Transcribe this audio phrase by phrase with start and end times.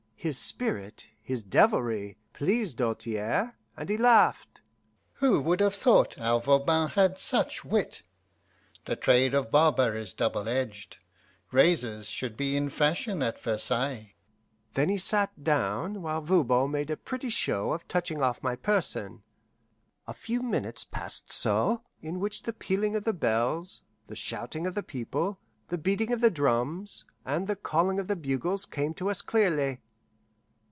[0.23, 4.61] His spirit, his devilry, pleased Doltaire, and he laughed.
[5.13, 8.03] "Who would have thought our Voban had such wit?
[8.85, 10.99] The trade of barber is double edged.
[11.51, 14.13] Razors should be in fashion at Versailles."
[14.73, 19.23] Then he sat down, while Voban made a pretty show of touching off my person.
[20.05, 24.83] A few minutes passed so, in which the pealing of bells, the shouting of the
[24.83, 25.39] people,
[25.69, 29.81] the beating of drums, and the calling of bugles came to us clearly.